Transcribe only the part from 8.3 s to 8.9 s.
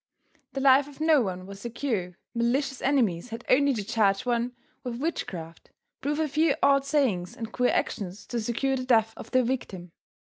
secure the